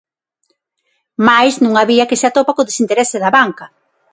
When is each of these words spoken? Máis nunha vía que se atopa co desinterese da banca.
Máis 1.27 1.53
nunha 1.61 1.87
vía 1.91 2.07
que 2.09 2.19
se 2.21 2.27
atopa 2.27 2.55
co 2.55 2.67
desinterese 2.69 3.17
da 3.23 3.33
banca. 3.37 3.65